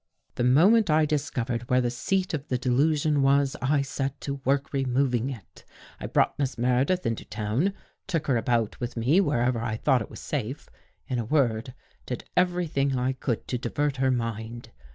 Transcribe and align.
"The 0.33 0.43
moment 0.43 0.89
I 0.89 1.05
discovered 1.05 1.69
where 1.69 1.79
the 1.79 1.91
seat 1.91 2.33
of 2.33 2.47
the 2.47 2.57
delusion 2.57 3.21
was, 3.21 3.55
I 3.61 3.83
set 3.83 4.19
to 4.21 4.41
work 4.43 4.73
removing 4.73 5.29
it. 5.29 5.63
I 5.99 6.07
brought 6.07 6.39
Miss 6.39 6.57
Meredith 6.57 7.05
into 7.05 7.23
town, 7.23 7.75
took 8.07 8.25
her 8.25 8.35
about 8.35 8.79
with 8.79 8.97
me 8.97 9.21
wherever 9.21 9.59
I 9.59 9.77
thought 9.77 10.01
It 10.01 10.09
was 10.09 10.19
safe; 10.19 10.67
In 11.07 11.19
a 11.19 11.23
word, 11.25 11.75
did 12.07 12.23
every 12.35 12.65
thing 12.65 12.97
I 12.97 13.13
could 13.13 13.47
to 13.49 13.59
divert 13.59 13.97
her 13.97 14.09
mind. 14.09 14.71